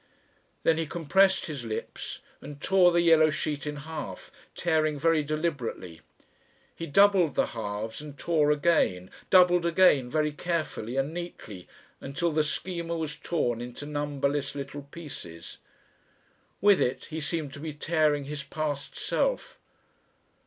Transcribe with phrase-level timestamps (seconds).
[0.63, 6.01] Then he compressed his lips and tore the yellow sheet in half, tearing very deliberately.
[6.75, 11.67] He doubled the halves and tore again, doubled again very carefully and neatly
[11.99, 15.59] until the Schema was torn into numberless little pieces.
[16.61, 19.59] With it he seemed to be tearing his past self.